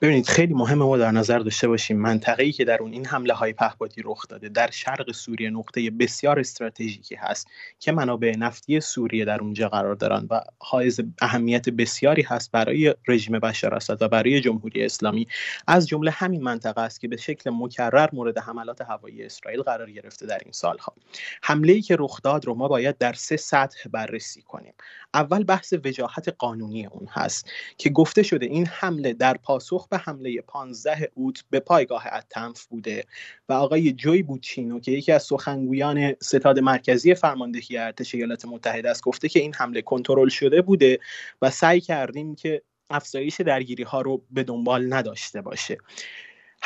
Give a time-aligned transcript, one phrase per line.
[0.00, 3.52] ببینید خیلی مهمه ما در نظر داشته باشیم منطقه‌ای که در اون این حمله های
[3.52, 9.40] پهپادی رخ داده در شرق سوریه نقطه بسیار استراتژیکی هست که منابع نفتی سوریه در
[9.40, 14.84] اونجا قرار دارن و حائز اهمیت بسیاری هست برای رژیم بشار اسد و برای جمهوری
[14.84, 15.26] اسلامی.
[15.66, 20.26] از جمله همین منطقه است که به شکل مکرر مورد حملات هوایی اسرائیل قرار گرفته
[20.26, 20.94] در این سالها.
[21.42, 24.74] حمله ای که رخ داد رو ما باید در سه سطح بررسی کنیم.
[25.14, 30.40] اول بحث وجاهت قانونی اون هست که گفته شده این حمله در پاسخ به حمله
[30.40, 33.04] 15 اوت به پایگاه اتنف بوده
[33.48, 39.02] و آقای جوی بوچینو که یکی از سخنگویان ستاد مرکزی فرماندهی ارتش ایالات متحده است
[39.02, 40.98] گفته که این حمله کنترل شده بوده
[41.42, 45.78] و سعی کردیم که افزایش درگیری ها رو به دنبال نداشته باشه.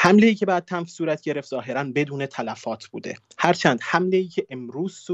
[0.05, 3.17] حمله ای که بعد تنف صورت گرفت ظاهرا بدون تلفات بوده.
[3.39, 5.07] هرچند حمله ای که امروز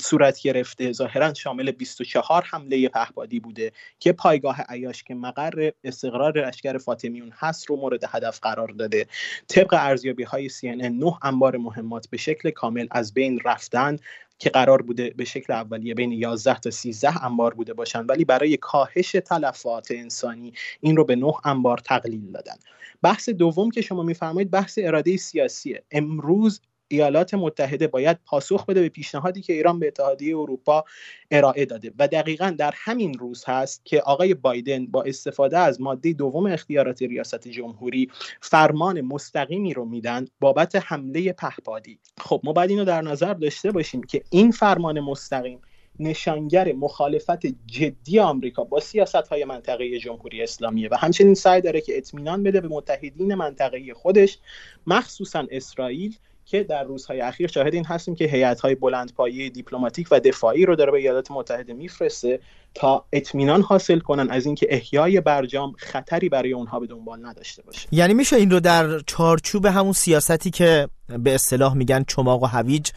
[0.00, 6.78] صورت گرفته ظاهرا شامل 24 حمله پهپادی بوده که پایگاه عیاش که مقر استقرار لشکر
[6.78, 9.06] فاطمیون هست رو مورد هدف قرار داده.
[9.48, 13.96] طبق ارزیابی های CNN نه انبار مهمات به شکل کامل از بین رفتن
[14.38, 18.56] که قرار بوده به شکل اولیه بین 11 تا 13 انبار بوده باشند ولی برای
[18.56, 22.56] کاهش تلفات انسانی این رو به 9 انبار تقلیل دادن.
[23.02, 28.88] بحث دوم که شما میفرمایید بحث اراده سیاسیه امروز ایالات متحده باید پاسخ بده به
[28.88, 30.84] پیشنهادی که ایران به اتحادیه اروپا
[31.30, 31.92] ارائه داده.
[31.98, 37.02] و دقیقا در همین روز هست که آقای بایدن با استفاده از ماده دوم اختیارات
[37.02, 41.98] ریاست جمهوری فرمان مستقیمی رو میدن بابت حمله پهپادی.
[42.18, 45.60] خب ما باید اینو در نظر داشته باشیم که این فرمان مستقیم
[45.98, 51.96] نشانگر مخالفت جدی آمریکا با سیاست های منطقه جمهوری اسلامیه و همچنین سعی داره که
[51.96, 54.38] اطمینان بده به متحدین منطقه خودش
[54.86, 60.66] مخصوصا اسرائیل که در روزهای اخیر شاهد این هستیم که هیئت‌های بلندپایه دیپلماتیک و دفاعی
[60.66, 62.40] رو داره به ایالات متحده میفرسته
[62.74, 67.88] تا اطمینان حاصل کنن از اینکه احیای برجام خطری برای اونها به دنبال نداشته باشه.
[67.92, 70.88] یعنی میشه این رو در چارچوب همون سیاستی که
[71.18, 72.90] به اصطلاح میگن چماق و هویج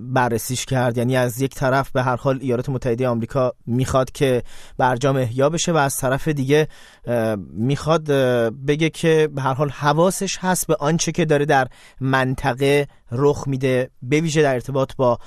[0.00, 0.98] بررسیش کرد.
[0.98, 4.42] یعنی از یک طرف به هر حال ایالات متحده آمریکا می‌خواد که
[4.78, 6.68] برجام احیا بشه و از طرف دیگه
[7.52, 8.04] می‌خواد
[8.66, 11.68] بگه که به هر حال حواسش هست به آنچه که داره در
[12.00, 15.18] منطقه رخ میده به ویژه در ارتباط با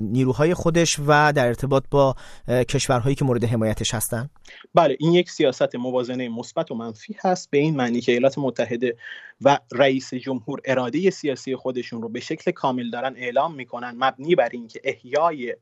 [0.00, 2.14] نیروهای خودش و در ارتباط با
[2.48, 4.30] کشورهایی که مورد حمایتش هستن.
[4.74, 8.96] بله این یک سیاست موازنه مثبت و منفی هست به این معنی که ایالات متحده
[9.40, 14.48] و رئیس جمهور اراده سیاسی خودشون رو به شکل کامل دارن اعلام می‌کنن مبنی بر
[14.52, 15.54] اینکه احیای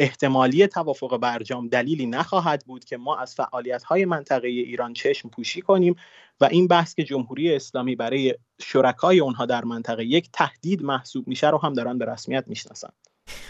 [0.00, 5.60] احتمالی توافق برجام دلیلی نخواهد بود که ما از فعالیت های منطقه ایران چشم پوشی
[5.60, 5.96] کنیم
[6.40, 11.50] و این بحث که جمهوری اسلامی برای شرکای اونها در منطقه یک تهدید محسوب میشه
[11.50, 12.88] رو هم دارن به رسمیت می‌شناسن.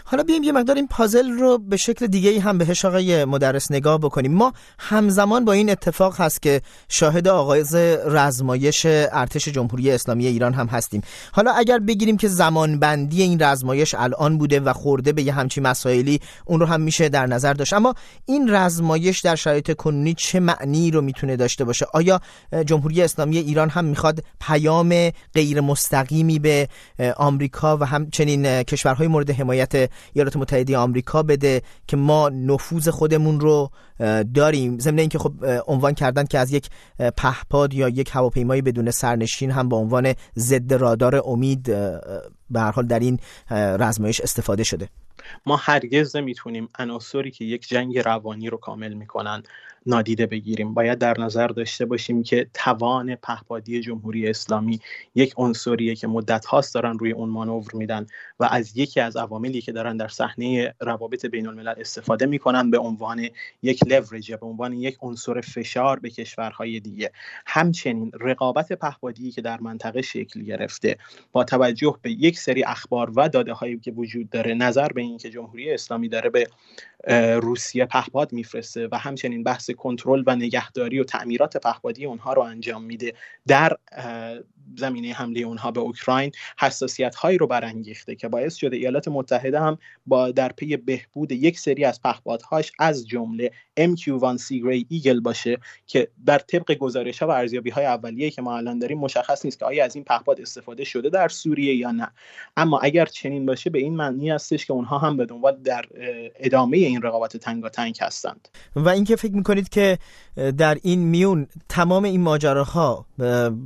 [0.05, 3.71] حالا بیایم یه مقدار این پازل رو به شکل دیگه ای هم بهش آقای مدرس
[3.71, 4.33] نگاه بکنیم.
[4.33, 7.75] ما همزمان با این اتفاق هست که شاهد آغاز
[8.05, 11.01] رزمایش ارتش جمهوری اسلامی ایران هم هستیم.
[11.31, 16.19] حالا اگر بگیریم که زمانبندی این رزمایش الان بوده و خورده به یه همچی مسائلی
[16.45, 17.73] اون رو هم میشه در نظر داشت.
[17.73, 22.21] اما این رزمایش در شرایط کنونی چه معنی رو می‌تونه داشته باشه؟ آیا
[22.65, 26.67] جمهوری اسلامی ایران هم می‌خواد پیام غیر مستقیمی به
[27.17, 29.70] آمریکا و همچنین کشورهای مورد حمایت
[30.13, 33.69] ایالات متحده آمریکا بده که ما نفوذ خودمون رو
[34.33, 34.79] داریم.
[34.79, 35.33] ضمن اینکه خب
[35.67, 36.69] عنوان کردن که از یک
[37.17, 41.63] پهپاد یا یک هواپیمایی بدون سرنشین هم به عنوان ضد رادار امید
[42.49, 43.19] به هر حال در این
[43.51, 44.89] رزمایش استفاده شده.
[45.45, 49.43] ما هرگز نمی‌تونیم عناصری که یک جنگ روانی رو کامل می‌کنن
[49.85, 50.73] نادیده بگیریم.
[50.73, 54.79] باید در نظر داشته باشیم که توان پهپادی جمهوری اسلامی
[55.15, 58.07] یک عنصریه که مدت هاست دارن روی اون مانور میدن
[58.39, 62.77] و از یکی از عواملی که دارن در صحنه روابط بین الملل استفاده می‌کنن به
[62.77, 63.29] عنوان
[63.63, 67.11] یک لورج به عنوان یک عنصر فشار به کشورهای دیگه.
[67.45, 70.97] همچنین رقابت پهپادی که در منطقه شکل گرفته
[71.31, 75.29] با توجه به یک سری اخبار و داده هایی که وجود داره نظر به اینکه
[75.29, 76.47] جمهوری اسلامی داره به
[77.39, 82.83] روسیه پهپاد میفرسته و همچنین بحث کنترل و نگهداری و تعمیرات پهپادی اونها رو انجام
[82.83, 83.13] میده
[83.47, 83.77] در
[84.77, 89.77] زمینه حمله اونها به اوکراین حساسیت هایی رو برانگیخته که باعث شده ایالات متحده هم
[90.05, 95.57] با در پی بهبود یک سری از پهپادهاش از جمله MQ-1C Gray Eagle باشه
[95.87, 99.59] که در طبق گزارش ها و ارزیابی های اولیه که ما الان داریم مشخص نیست
[99.59, 102.11] که آیا از این پهپاد استفاده شده در سوریه یا نه.
[102.57, 105.85] اما اگر چنین باشه به این معنی هستش که اونها هم به دنبال در
[106.35, 108.47] ادامه این رقابت تنگاتنگ هستند.
[108.75, 109.97] و اینکه فکر می‌کنید که
[110.57, 113.05] در این میون تمام این ماجراها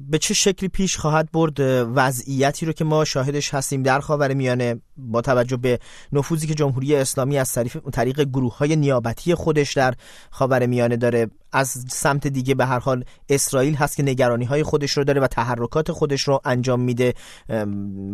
[0.10, 1.60] به چه شکلی پیش پیش خواهد برد
[1.96, 5.80] وضعیتی رو که ما شاهدش هستیم در خاور میانه با توجه به
[6.14, 7.58] نفوذی که جمهوری اسلامی از
[7.94, 9.94] طریق گروه های نیابتی خودش در
[10.30, 11.28] خاور میانه داره.
[11.52, 15.28] از سمت دیگه به هر حال اسرائیل هست که نگرانی های خودش رو داره و
[15.28, 17.14] تحرکات خودش رو انجام میده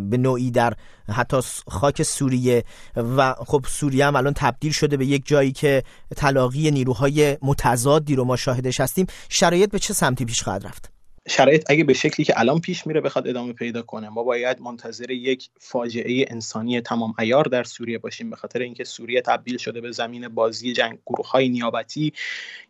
[0.10, 0.74] به نوعی در
[1.10, 2.64] حتی خاک سوریه.
[2.96, 5.84] و خب سوریه هم الان تبدیل شده به یک جایی که
[6.16, 9.06] تلاقی نیروهای متضادی رو ما شاهدش هستیم.
[9.30, 11.01] شرایط به چه سمتی پیش خواهد رفت؟
[11.32, 15.12] شرایط اگه به شکلی که الان پیش میره بخواد ادامه پیدا کنه ما باید منتظر
[15.12, 19.92] یک فاجعه انسانی تمام ایار در سوریه باشیم به خاطر اینکه سوریه تبدیل شده به
[19.92, 22.14] زمین بازی جنگ گروه های نیابتی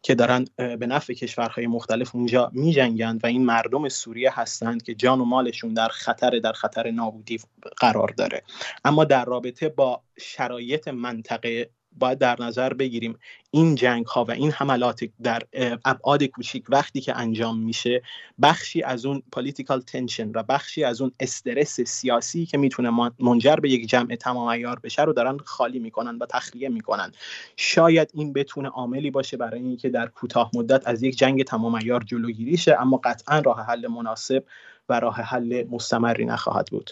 [0.02, 4.96] که دارن به نفع کشورهای مختلف اونجا می جنگند و این مردم سوریه هستند که
[4.96, 7.40] جان و مالشون در خطر در خطر نابودی
[7.78, 8.44] قرار داره.
[8.86, 13.18] اما در رابطه با شرایط منطقه باید در نظر بگیریم
[13.52, 15.42] این جنگ ها و این حملات در
[15.86, 18.02] ابعاد کوچیک وقتی که انجام میشه
[18.42, 23.70] بخشی از اون پولیتیکال تنشن و بخشی از اون استرس سیاسی که می‌تونه منجر به
[23.70, 27.12] یک جمع تمام ایار بشه رو دارن خالی می‌کنن و تخلیه می‌کنن.
[27.58, 32.04] شاید این بتونه عاملی باشه برای اینکه در کوتاه مدت از یک جنگ تمام ایار
[32.04, 34.44] جلوگیری شه اما قطعا راه حل مناسب
[34.90, 36.92] و راه حل مستمری نخواهد بود.